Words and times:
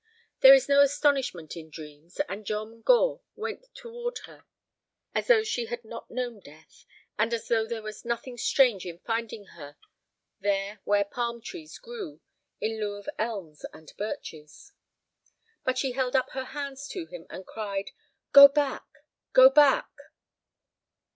There 0.39 0.55
is 0.55 0.67
no 0.67 0.81
astonishment 0.81 1.55
in 1.55 1.69
dreams, 1.69 2.19
and 2.27 2.43
John 2.43 2.81
Gore 2.81 3.21
went 3.35 3.67
toward 3.75 4.17
her 4.25 4.45
as 5.13 5.27
though 5.27 5.43
she 5.43 5.65
had 5.67 5.85
not 5.85 6.09
known 6.09 6.39
death, 6.39 6.85
and 7.19 7.31
as 7.35 7.47
though 7.47 7.67
there 7.67 7.83
was 7.83 8.03
nothing 8.03 8.35
strange 8.35 8.83
in 8.83 8.97
finding 8.97 9.45
her 9.55 9.77
there 10.39 10.79
where 10.85 11.05
palm 11.05 11.39
trees 11.39 11.77
grew 11.77 12.19
in 12.59 12.81
lieu 12.81 12.97
of 12.97 13.07
elms 13.19 13.63
and 13.73 13.93
birches. 13.95 14.73
But 15.63 15.77
she 15.77 15.91
held 15.91 16.15
up 16.15 16.31
her 16.31 16.45
hands 16.45 16.87
to 16.87 17.05
him, 17.05 17.27
and 17.29 17.45
cried: 17.45 17.91
"Go 18.31 18.47
back—go 18.47 19.51
back!" 19.51 19.91